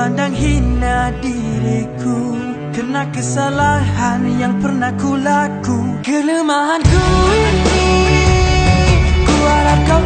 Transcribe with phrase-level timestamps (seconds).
[0.00, 2.32] memandang hina diriku
[2.72, 7.04] Kena kesalahan yang pernah ku laku Kelemahanku
[7.36, 7.92] ini
[9.28, 10.00] Ku harap kau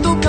[0.00, 0.21] tu